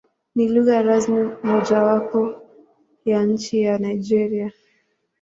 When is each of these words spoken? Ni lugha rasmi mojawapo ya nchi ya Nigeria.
Ni 0.35 0.45
lugha 0.53 0.81
rasmi 0.89 1.19
mojawapo 1.43 2.19
ya 3.11 3.19
nchi 3.25 3.55
ya 3.63 3.77
Nigeria. 3.77 4.49